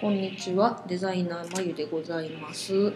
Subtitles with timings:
[0.00, 0.84] こんにちは。
[0.86, 2.92] デザイナーまゆでございます。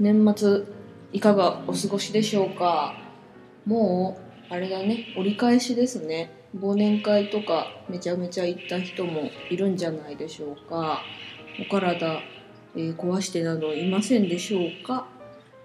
[0.00, 0.64] 年末
[1.12, 2.96] いかがお過ごしでしょうか？
[3.64, 4.18] も
[4.50, 5.14] うあれだね。
[5.16, 6.32] 折り返しですね。
[6.58, 11.02] 忘年会とかめちゃめちゃ行った人もいるんじゃないでしょうか。
[11.60, 12.20] お体、
[12.74, 15.06] えー、壊してなどいませんでしょうか？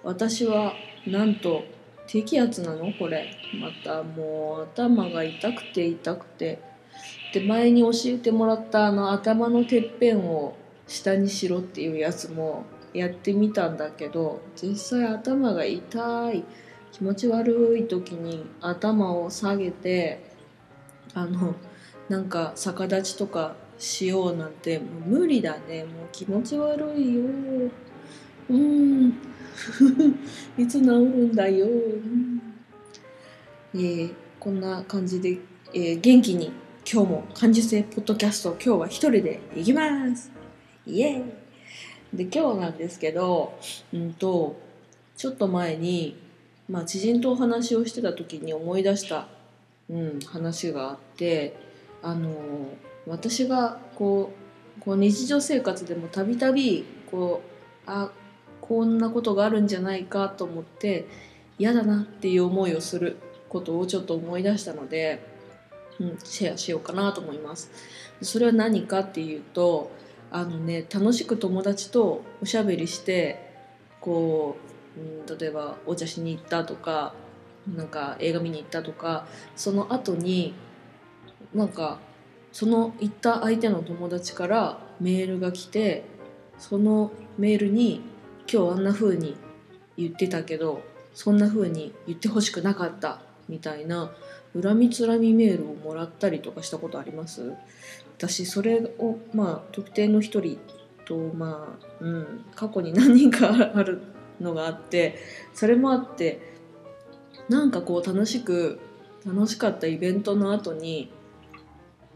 [0.04, 0.74] 私は
[1.08, 1.64] なんと
[2.06, 2.94] 低気圧なの？
[2.94, 3.32] これ。
[3.60, 6.60] またもう頭が痛くて痛くて。
[7.34, 10.56] で前に教えてもらったあの頭のてっぺんを
[10.88, 16.44] 下にしろっていうやつもやってみたんだけど実際頭が痛い
[16.92, 20.32] 気持ち悪い時に頭を下げて
[21.14, 21.56] あの
[22.10, 25.84] なんか逆立ちとかしようなんてもう無理だね。
[25.84, 27.22] もう気持ち悪いよ。
[28.50, 29.14] うん。
[30.58, 31.68] いつ治るんだよ、
[33.74, 35.40] えー、こんな感じで、
[35.74, 36.52] えー、元気に
[36.90, 40.37] 今日も感受性ポッドキャスト今日は一人で行きます。
[40.88, 41.32] イエー
[42.14, 43.60] イで今日なんですけど
[43.94, 44.56] うんと
[45.16, 46.18] ちょっと前に
[46.70, 49.28] まあ、知人とお話をしてた時に思い出した、
[49.90, 51.58] うん、話があって
[52.04, 52.32] あの
[53.08, 54.34] 私がこ
[54.78, 57.42] うこう日常生活でもたびたびこ
[57.88, 58.12] うあ
[58.62, 61.08] こんなことがあるんじゃないかと思って
[61.58, 65.26] 嫌だなっていう思いをすることをちょっと思い出したので、
[66.00, 67.72] うん、シェアしようかなと思います。
[68.22, 69.90] それは何かっていうと
[70.38, 73.52] あのね楽しく友達とおしゃべりして
[74.02, 74.68] こう
[74.98, 77.14] うん、例えばお茶しに行ったとか
[77.76, 80.56] なんか映画見に行ったとかその後に
[81.54, 82.00] なんか
[82.52, 86.04] その行った相手の友達からメールが来て
[86.58, 88.02] そのメールに
[88.52, 89.36] 「今日あんな風に
[89.98, 90.82] 言ってたけど
[91.14, 94.12] そんな風に言ってほしくなかった」みたいな
[94.60, 97.54] 恨みつらみメールをもらったりとかしたことあります？
[98.18, 100.60] 私それをまあ特定の一人
[101.06, 104.02] とまあうん過去に何人かある
[104.42, 105.18] のがあって
[105.54, 106.42] それもあって
[107.48, 108.80] なんかこう楽しく
[109.26, 111.12] 楽しかったイベントの後に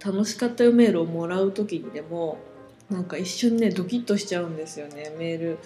[0.04, 2.40] 楽しかったよメールをもらう時にでも
[2.90, 5.60] なんか一瞬ねドキッとしちゃうんですよねメール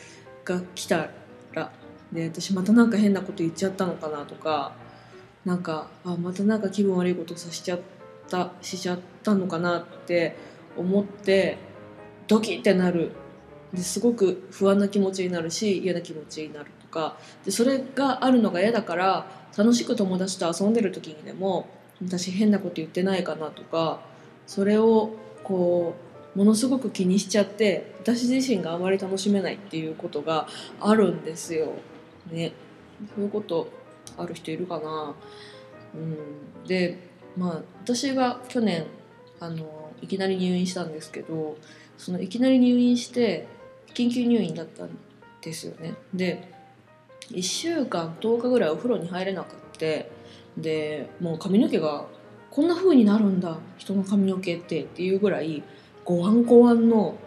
[0.43, 1.09] が来た
[1.53, 1.71] ら。
[2.11, 4.73] で私またなんか変なこと言っちゃったのかなとか
[5.43, 7.79] なんかあまたなんか気分悪いことさしちゃっ
[8.29, 10.35] たしちゃったたのかなって
[10.77, 11.57] 思って
[12.27, 13.11] ドキってなる
[13.73, 19.27] ですごく不安な気持ちになるし嫌な気持ちになるとかでそれがあるのが嫌だから
[19.57, 21.67] 楽しく友達と遊んでる時にでも
[22.01, 23.99] 私変なこと言ってないかなとか
[24.47, 25.11] それを
[25.43, 25.95] こ
[26.35, 30.47] うものすごく気にしちゃって私自身があまり楽しめないっていうことが
[30.81, 31.73] あるんですよ。
[32.29, 32.51] ね、
[33.15, 33.69] そういうこと
[34.17, 35.15] ある人いるかな。
[35.93, 36.97] うん、で
[37.37, 38.85] まあ私が去年
[39.39, 41.57] あのいきなり入院したんですけど
[41.97, 43.47] そのいきなり入院して
[43.93, 44.89] 緊急入院だったん
[45.41, 46.51] ですよねで
[47.31, 50.11] 1週間10日ぐらいお風呂に入れなくって
[50.57, 52.05] でもう髪の毛が
[52.51, 55.63] こんな風になるんだ人の髪の毛ってっていうぐらい
[56.05, 57.17] ゴワンゴワンの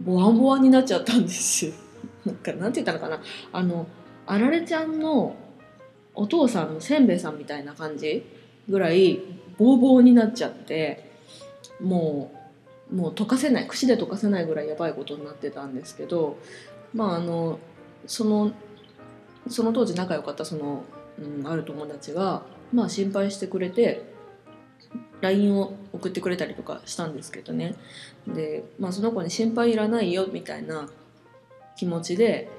[0.00, 1.72] ボワンボワンになっちゃったんですよ。
[2.26, 3.22] なんかなんて言ったのかな
[3.52, 3.86] あの
[4.26, 5.36] あられちゃんの
[6.14, 8.24] お父さんのせんべいさんみたいな感じ
[8.68, 9.20] ぐらい
[9.58, 11.11] ボーボーになっちゃって
[11.82, 12.32] も
[12.90, 16.36] うもう溶かせない串で溶かせないぐらいやばいことになってたんですけど
[16.94, 17.58] まああの
[18.06, 18.52] その
[19.48, 20.84] その当時仲良かったその、
[21.18, 22.42] うん、ある友達が、
[22.72, 24.02] まあ、心配してくれて
[25.20, 27.74] LINE を送ってくれたりとかしたんですけどね。
[28.26, 30.88] で、まあ、その子に心配いらないよみたいな
[31.76, 32.50] 気持ちで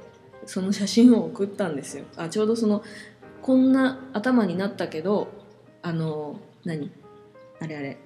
[0.45, 2.05] その写真を送ったんですよ。
[2.17, 2.83] あちょうどその
[3.41, 5.27] こんな頭になったけど
[5.81, 6.91] あの何？
[7.61, 7.97] あれあれ。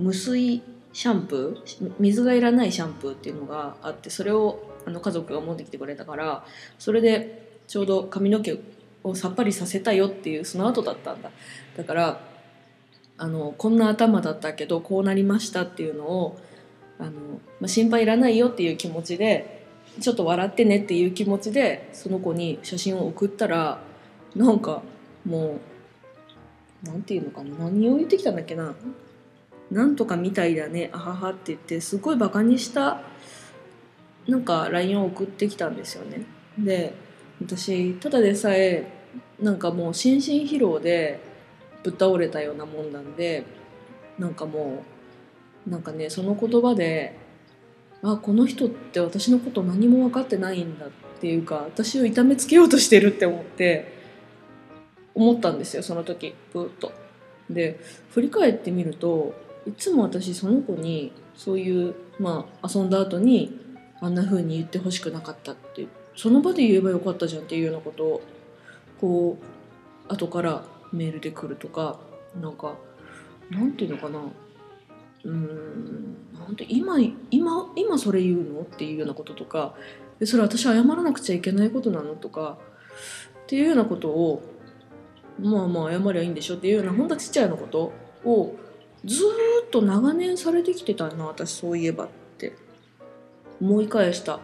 [0.00, 0.62] 無水
[0.92, 1.92] シャンプー？
[1.98, 6.44] 水がいらないシャンプーっていうのがあってそれをあの家族が持ってきてくれたから
[6.78, 8.58] それでちょうど髪の毛
[9.04, 11.30] をさっぱりさせたよっていうその後だったんだ。
[11.76, 12.20] だから
[13.18, 16.40] あのこんな頭だったけどこうなりましたっていうのを
[16.98, 17.10] あの、
[17.60, 19.66] まあ、心配いらないよっていう気持ちで
[20.00, 23.82] ちょっと笑ってねっていう気持ちでその子に写真を送ったら
[24.34, 24.82] なんか
[25.26, 25.58] も
[26.84, 28.74] うなんていうのかな何を言ってきたんだっけな。
[29.70, 33.00] なんとかみたいだねあははって言ってすごいバカにした
[34.26, 36.24] なんか LINE を送ってきたんですよね
[36.58, 36.94] で
[37.40, 38.86] 私ただでさえ
[39.40, 41.20] なんかもう心身疲労で
[41.82, 43.44] ぶっ倒れたようなもんなんで
[44.18, 44.84] なんかも
[45.66, 47.16] うなんかねその言葉で
[48.02, 50.90] あこの人って私のこと何も分かってないんだっ
[51.20, 54.00] ていうか私を痛めつけようとしてるって思って
[55.14, 56.92] 思ったんですよその時ブーっと。
[57.48, 57.80] で
[58.12, 59.34] 振り返ってみると
[59.70, 63.56] いつも私その子にそういうまあ遊んだ後に
[64.00, 65.86] あんな風に言ってほしくなかったって
[66.16, 68.22] その場で言えばよかったじゃんっていうようなことを
[69.00, 69.38] こ
[70.08, 72.00] う後からメールで来るとか
[72.40, 72.74] なんか
[73.48, 74.18] なんていうのかな。
[75.22, 76.98] うーんなんて今
[77.30, 79.74] 今今それ言うのっていうようなこととか
[80.24, 82.58] それ私謝らなくちゃいけないことなのとか
[83.42, 84.42] っていうようなことを
[85.38, 87.92] まあまあ謝りゃいいんでしょっていうようなほんとちっちゃいようなこと
[88.24, 88.56] を
[89.04, 89.24] ず
[89.66, 92.20] っと長年されてきてたな私そういえばって。
[93.60, 94.40] 思い返した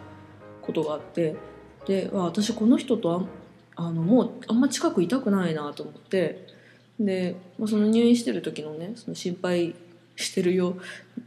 [0.61, 1.35] ことがあって。
[1.85, 3.29] で私この人と
[3.77, 6.47] ああのもうあんま近くいたくないなと思って。
[6.99, 9.75] で、まあ、その入院してる時のねその心配
[10.15, 10.77] してるよ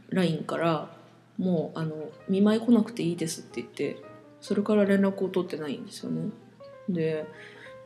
[0.09, 0.93] LINE から
[1.37, 3.97] もうあの見舞い来なくていいですって言って
[4.41, 6.29] それから連絡を取ってないんですよね。
[6.89, 7.25] で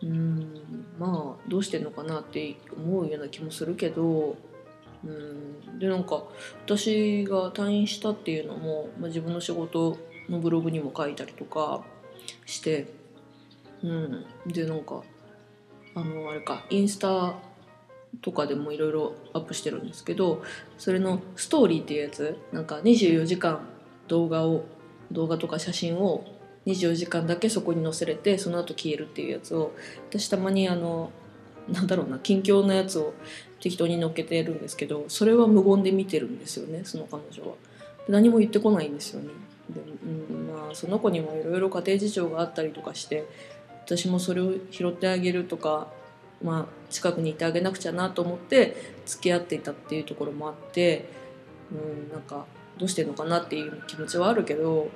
[0.01, 0.48] うん
[1.00, 4.36] まあどうしてんのかなって思うような気もするけど
[5.06, 5.80] うん。
[5.80, 6.24] でなんか
[6.66, 9.98] 私が退院したっていうのも、まあ、自分の仕事
[10.30, 11.84] のブログにも書いたりとか
[12.46, 12.88] して
[13.84, 14.25] うん。
[14.48, 15.04] でなんか
[15.96, 17.36] あのあれかインスタ
[18.22, 20.44] とかでもいろいろアップしてるんですけど
[20.78, 23.60] それのストーリーっていうやつなんか24時間
[24.08, 24.66] 動画を
[25.12, 26.25] 動画とか写真を
[26.66, 29.74] 24時間だけそこに載せれてその後消えるっていうやつを
[30.10, 31.12] 私たまにあの
[31.69, 33.13] なんだろうな近況のやつを
[33.59, 37.56] 適当に載っけてるんですけどそれは無言で見てるんですよねその彼女は。
[38.07, 39.29] 何も言ってこないんですよね。
[39.69, 43.25] でうんまあ、その子にもいろいろ家庭事情があったりとかして
[43.83, 45.88] 私もそれを拾ってあげるとか、
[46.44, 51.09] まあ、近くにいてあげなくちゃなと思って付き合っていたっていうところもあって
[51.71, 52.45] うんなんか
[52.77, 54.89] どうしてんのかなっていう気持ちはあるけど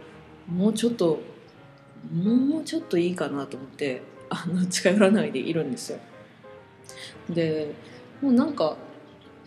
[0.48, 1.20] もうちょっと
[2.14, 6.00] もうちょっといいかなと思ってあの近寄らないでいるんですよ。
[7.30, 7.74] で
[8.22, 8.78] もうなんか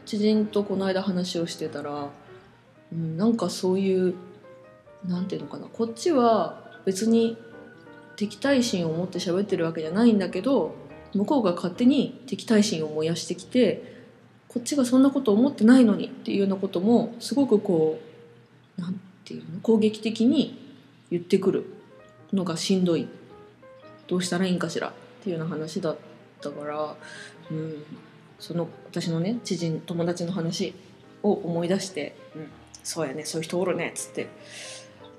[0.05, 2.09] 知人とこの間話をしてたら、
[2.93, 4.15] うん、なんかそういう
[5.07, 7.37] なんていうのかなこっちは別に
[8.17, 10.75] 敵対心を持って喋ってるわけじゃないんだけど
[11.15, 14.01] 向こうが勝手に敵対心を燃やしてきて
[14.49, 18.01] こっちがそんなこと思ってないのにっていうようなこともすごくこ
[18.79, 20.77] うなんていうの攻撃的に
[21.11, 21.67] 言ってくる
[22.33, 23.09] のがしんどい。
[24.13, 24.93] どうしたらいいんかしらっ
[25.23, 26.12] ていうような話だった。
[26.51, 26.97] から、
[27.51, 27.85] うん、
[28.39, 30.75] その私のね知人友達の話
[31.23, 32.49] を思い出して「うん、
[32.83, 34.29] そうやねそういう人おるね」っつって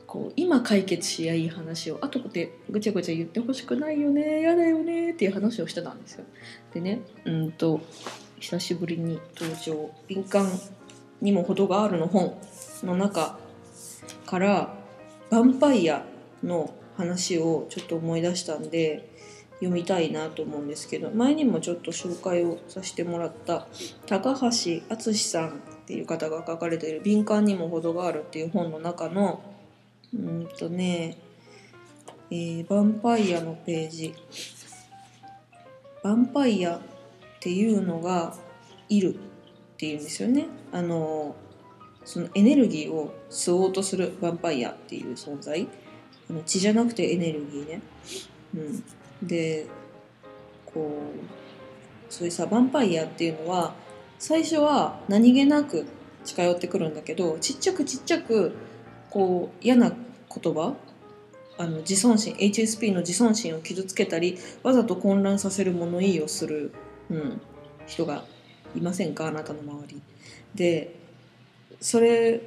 [0.06, 6.26] こう今解決しやいい話を後でぐちゃぐちゃ言ってほしくないよねやだよねっていう話をしてたんですよ。
[6.74, 7.82] でねうんと
[8.40, 10.48] 久しぶりに登場「敏感
[11.22, 12.38] にも程がある」の本
[12.84, 13.40] の中
[14.26, 14.76] から
[15.32, 16.06] 「ヴァンパイア」
[16.44, 19.10] の話をちょっと思い出したんで
[19.64, 23.68] 読みたいなと思うんですけど前にもちょっと紹介をさせてもらった
[24.06, 25.52] 高橋敦さんっ
[25.86, 29.42] ていう方が書かれている「敏感にも程がある」っていう本の中の
[30.14, 31.18] うんとね
[32.36, 34.16] えー、ヴァンパイアのページ。
[36.04, 36.82] ヴァンパイアっ
[37.40, 38.36] ていうのが
[38.90, 39.18] いるっ
[39.78, 40.48] ていうんですよね。
[40.72, 41.36] あの
[42.04, 45.68] そのエネルギーを吸おうとするヴァンパイアっていう存在。
[46.28, 47.82] あの血じゃなくてエネルギーね、
[48.56, 48.84] うん、
[49.28, 49.68] で
[50.66, 51.02] こ
[52.10, 53.74] うそういうさヴァンパイアっていうのは
[54.20, 55.86] 最初は何気なく
[56.24, 58.56] 近寄ってくるんだけどちっちゃくちっちゃく
[59.10, 60.76] こう嫌な言葉
[61.58, 66.74] あの自尊心 HSP の自尊心を傷つけたりわざと混乱させる物言いをする、
[67.10, 67.42] うん、
[67.86, 68.26] 人が
[68.76, 70.02] いませんかあなたの周り
[70.56, 70.96] で
[71.80, 72.42] それ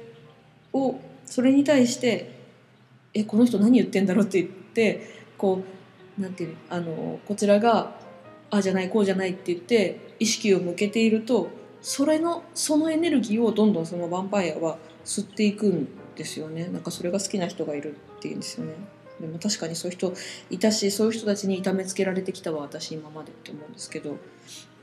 [0.73, 2.31] をそれに対して
[3.13, 5.01] 「えこの人何言ってんだろう?」って言って
[5.37, 5.77] こう
[6.17, 7.95] なんていうあのこちらが
[8.49, 11.49] 「ああじゃないこうじゃない」って言って意識を向けていると
[11.81, 16.67] それのそのエネルギーをどんどんそのヴァンパイアは吸っていくんですよね。
[16.67, 18.73] なんかそれが好きな人がいるっていうんですよね。
[19.19, 20.13] でも確かにそういう人
[20.49, 24.17] いたしそういう人たちに痛めつけられてきたわ私今までって思うんですけど、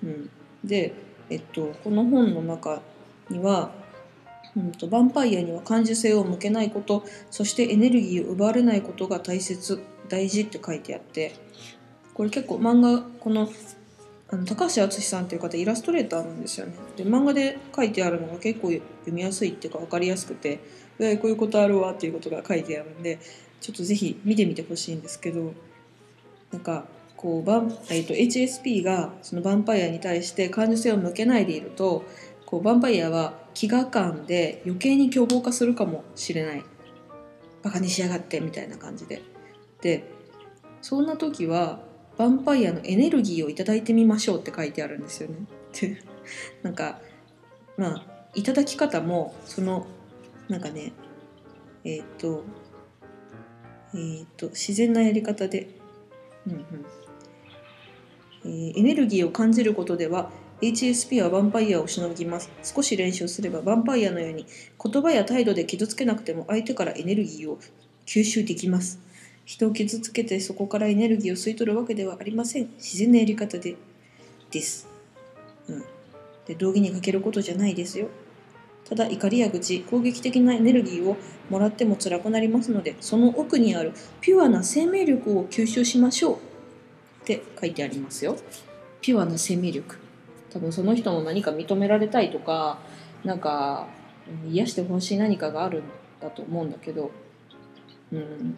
[0.03, 0.31] うん、
[0.64, 0.93] で、
[1.31, 2.83] えっと、この本の中
[3.31, 3.71] には、
[4.57, 11.35] うんと、ヴァンパイアには感受性を向けないことそしてエネルギーを奪われないことが大切大事って書いてあって
[12.15, 13.49] これ結構漫画この
[14.31, 16.75] あの高橋敦さんっていう方イラストレーターなんですよね。
[16.97, 20.61] で漫画で書いてあるのが結構読みやすいっていうか分かりやすくて
[20.99, 23.19] でこういうことあるわっていうことが書いてあるんで
[23.61, 25.53] ちょっとぜひ見てみてほしいんですけど
[26.53, 32.05] なんかこうバン、えー、と HSP がそのヴァンパイアに対して感受性を向けないでいると
[32.47, 36.65] こうヴァンパイアは飢餓感で余計に凶暴化するかもしれない。
[37.63, 39.23] バカにしやがってみたいな感じで。
[39.85, 40.03] で
[40.81, 41.79] そんな時は
[42.17, 45.37] ヴァンパイアのエネルギーをいただいてみましょうって書いてあるんですよね。
[45.79, 46.03] で
[46.64, 47.00] なんか
[47.76, 49.87] まあいただき方もその
[50.49, 50.93] なんかね
[51.85, 52.45] えっ、と
[53.95, 55.69] えっ、と自然なやり方で、
[56.47, 56.64] うんうん
[58.47, 60.31] えー、エネルギーを感じることでは
[60.62, 62.50] HSP はヴァンパイアをしのぎます。
[62.62, 64.47] 少し練習すればヴァンパイアのように
[64.83, 67.59] 言葉や態度で傷つけなくても相手からエネルギーを
[68.07, 69.05] 吸収できます。
[69.45, 72.71] 人を傷つけてそこからエネルギーを吸い取るわけではありません。
[72.77, 73.77] 自然なやり方で
[74.51, 74.89] です。
[75.69, 75.85] うん。
[76.47, 78.09] で、道義にかけることじゃないですよ。
[78.85, 81.17] ただ怒りや愚痴、攻撃的なエネルギーを
[81.49, 86.39] もらっても辛くなりますので、その奥にあるピュアな生命力を吸収しましょうっ
[87.25, 88.37] て書いてありますよ。
[89.01, 89.99] ピュアな生命力。
[90.51, 92.79] 多分その人の何か認められたいとか、
[93.25, 93.89] なんか
[94.49, 95.83] 癒してほしい何かがあるん
[96.21, 97.11] だと思うんだけど、
[98.13, 98.57] うん。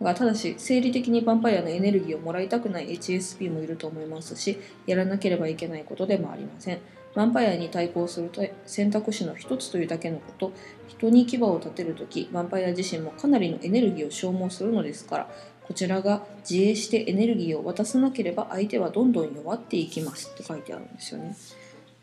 [0.00, 6.80] がただし生理的にヴァンパイアのエネルギーをもらいたくない HSP もいると思いますしやらなければいけないことでもありません。
[7.14, 10.52] ヴァンパイアに対抗すると選択肢の一つというだけのこと。
[10.86, 15.30] 人に牙を立てるときヴァンパイア自身もかなりのエネルギーを消耗するのですから
[15.66, 20.30] こちらが自衛してエネルギーを渡さなければ相手はどんどん弱っていきます。
[20.34, 21.36] って書いてあるんですよね。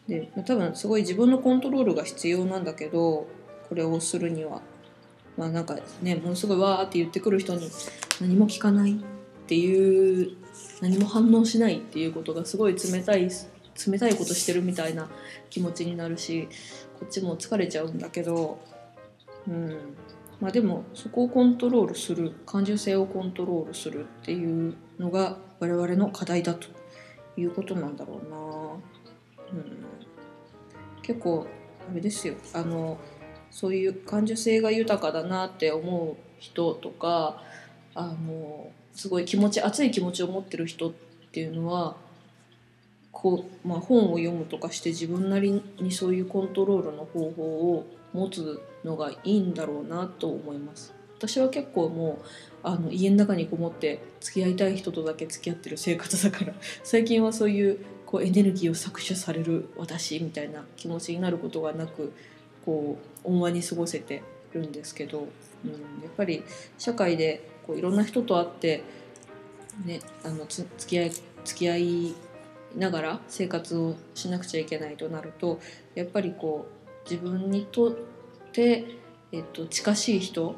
[0.07, 3.27] で多分すごい自分のコントロールが必要なんだけど
[3.69, 4.61] これをするには。
[5.37, 7.69] まあなんかねものすごいわーって言ってくる人に
[8.21, 8.95] 何も聞かないっ
[9.47, 10.37] ていう
[10.81, 13.29] 何も反応しないっていうことがすごい冷たい
[13.87, 15.09] 冷たいことしてるみたいな
[15.49, 16.47] 気持ちになるし
[16.99, 18.59] こっちも疲れちゃうんだけど
[19.47, 19.95] うん。
[20.39, 26.67] まあでもそこをコントロールする感受性をコントロールするっていうのが我々の課題だと
[27.37, 28.37] いうことなんだろうな。
[29.53, 29.77] うん、
[31.01, 31.47] 結構
[31.89, 32.35] あれですよ。
[32.53, 32.97] あの
[33.53, 37.41] そういう感受性が豊かだなって思う人とか
[37.95, 40.93] あのすごい気持ち熱い気持ちを持ってる人っ
[41.31, 41.95] ていうのは
[43.11, 47.43] こう、まあ、本を読むとかして自分なりにそういうコントロールの方法
[47.75, 50.93] を持つのがいいんだろうなと思います。
[51.17, 52.25] 私は結構もう
[52.63, 62.11] あの家の中にこもって付き合いたい人とだけ付き合ってる生活だから 最近はそういうこうエネルギーを搾取される私みたいな気持ちになることがなく
[62.65, 66.43] こう温和に過ごせてるんですけど、うん、やっぱり
[66.77, 68.83] 社会でこういろんな人と会って、
[69.85, 71.11] ね、あのつ付き合い
[71.45, 72.15] 付き合い
[72.75, 75.59] ながら生活をしなくちゃいけないとなると
[75.95, 77.95] やっぱりこう自分にとっ
[78.51, 78.85] て、
[79.31, 80.55] えっと、近しい人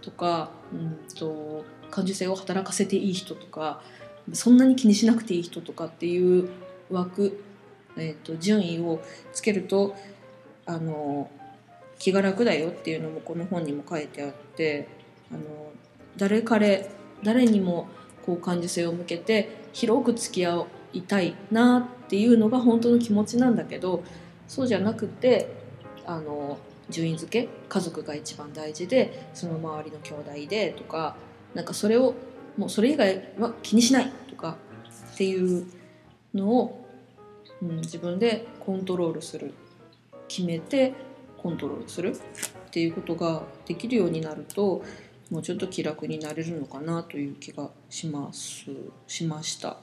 [0.00, 3.82] とか、うんと、感受性を働かせていい人とか
[4.32, 6.48] そんなに気にしなくていい人とかっていう
[6.90, 7.42] 枠、
[7.96, 9.00] えっと、順位を
[9.32, 9.94] つけると
[10.66, 11.30] あの
[11.98, 14.88] 気が楽だよっていうのもこの本にも書いてあって
[15.30, 15.40] あの
[16.16, 16.90] 誰彼
[17.22, 17.88] 誰にも
[18.24, 24.02] こう感受性を向けて広く付き合いたいなっていうのが本当の気持ちなんだけど
[24.48, 25.48] そうじゃなくて
[26.06, 26.58] あの
[26.90, 31.16] 順位付け家族が一番大事でその周りの兄弟でとか
[31.54, 32.14] なんかそれを
[32.56, 34.56] もうそれ以外は気にしないとか
[35.14, 35.66] っていう
[36.34, 36.86] のを、
[37.62, 39.54] うん、自分でコントロールする。
[40.34, 40.94] 決めて
[41.36, 44.82] コントロールするっていうことができるようになると
[45.30, 48.66] もうちょっと気楽になれるのかなという気がします。
[49.06, 49.76] しました。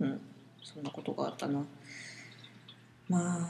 [0.00, 0.20] うん。
[0.62, 1.62] そんなことがあったな。
[3.08, 3.48] まあ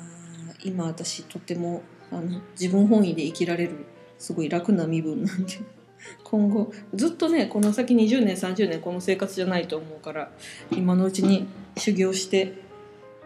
[0.64, 3.87] 今私とてもあの自分本位で生きられる
[4.18, 5.61] すごい楽な身分なんで
[6.25, 10.32] 今後ずっとねこの先20年30年この生活じゃないと思うから
[10.72, 11.46] 今のうちに
[11.76, 12.54] 修行して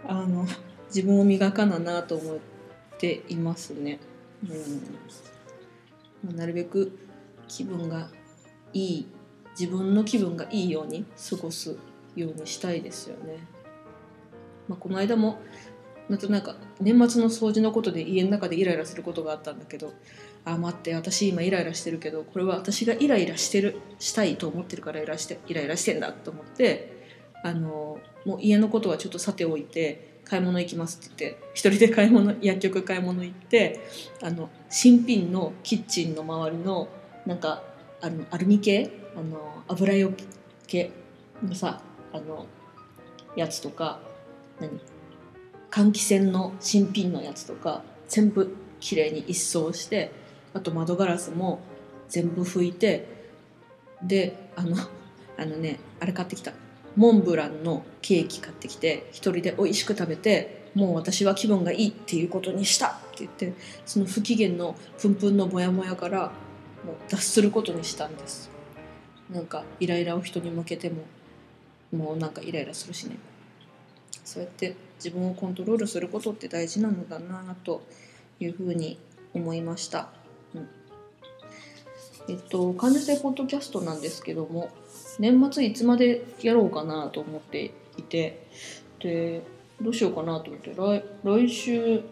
[0.07, 0.47] あの
[0.89, 2.56] 自分を磨かななと思って
[2.99, 3.99] ていますね。
[6.25, 6.99] うん、なるべく
[7.49, 8.11] 気分が
[8.73, 9.07] いい
[9.59, 11.77] 自分の気分がいいように過ごす
[12.15, 13.39] ようにしたいですよね。
[14.69, 15.39] まあ、この間も
[16.09, 19.93] なんとなんか年末の掃除のことで家の中でイライラすることがあったんだけど
[20.45, 26.97] あ待って私今イライラしてるけどこれは私がイライラしてるしたいと思ってるからイラしてイライラしてんだと思って
[27.43, 33.81] あのもう家のことはちょっとさておいて買い物行きますって言って一人で買い物薬局買い物行って
[34.23, 36.89] あの新品のキッチンの周りの
[37.25, 37.63] なんか
[38.01, 40.13] あのアルミ系あの油よ
[40.67, 40.91] け
[41.43, 41.81] のさ
[42.13, 42.47] あの
[43.37, 44.01] やつとか
[44.61, 44.81] 何
[45.71, 50.11] 換気扇の新品のやつとか全部きれいに一掃して
[50.55, 51.61] あと窓ガラスも
[52.09, 53.09] 全部拭いて
[54.03, 54.77] であの
[55.39, 56.53] あのねあれ買ってきた。
[56.97, 63.53] モンブランのケーキ買ってきて一人で美味しく食べてもう私は気分がいいっていうことにしたって言って
[63.85, 66.33] その不機嫌のプンプンのモヤモヤから
[66.85, 68.51] もう脱することにしたんです。
[69.31, 71.03] なんかイライラを人に向けても
[71.93, 73.17] もうなんかイライラするしね。
[74.25, 77.83] そうやって自分をコントロールすることって大事なのだなと
[78.41, 78.99] いうふうに
[79.35, 80.09] 思いました、
[80.55, 80.69] うん、
[82.29, 84.71] えっと感受性ポッドキャストなんですけども
[85.19, 88.47] 年末いつまでやろうかなと思っていて
[89.01, 89.43] で
[89.81, 92.03] どうしようかなと思って来来週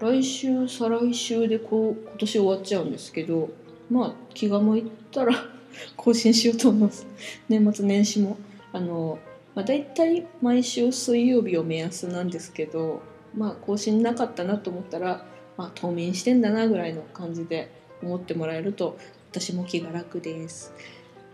[0.00, 3.48] 来週再来週でこう今年終わっちゃうんですけど
[3.90, 5.34] まあ気が向いたら
[5.96, 7.06] 更新しようと思います
[7.48, 8.36] 年末年始も
[8.72, 9.18] あの、
[9.54, 13.02] まあ、大体毎週水曜日を目安なんですけど
[13.34, 15.26] まあ更新なかったなと思ったら
[15.56, 17.70] まあ冬眠してんだなぐらいの感じで
[18.02, 18.96] 思ってもらえると
[19.30, 20.72] 私も気が楽です。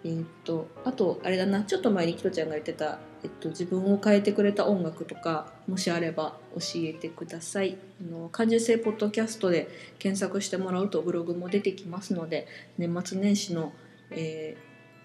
[0.04, 7.78] えー、っとあとあれだなちょっと前にキトちゃんが言ってた、えっと、自分を変えてくれた音楽とかもしあれば教えてください。
[8.00, 9.68] あの感受性ポッドキャストで
[9.99, 12.46] 検索してもらうとブログも出てきますので
[12.76, 13.73] 年末年始の、
[14.11, 14.56] え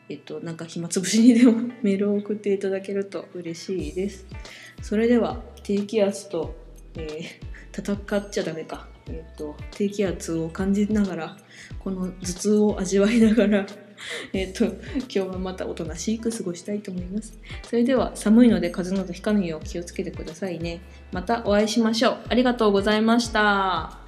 [0.10, 4.26] ー、えっと、なんか暇つぶしにでも メールを送っていただけると嬉しいです。
[4.82, 6.56] それでは低気圧と、
[6.98, 8.90] えー、戦っちゃダメか。
[9.08, 11.38] えっと低気圧を感じながら
[11.80, 13.66] この頭痛を味わいながら
[14.34, 14.76] えっと今
[15.08, 17.38] 日はまたおとなしく過ごしたいと思います。
[17.64, 20.82] それでは寒いので風邪などひかぬよう気をつけてくださいね。
[21.12, 22.18] またお会いしましょう。
[22.30, 23.99] ありがとうございました。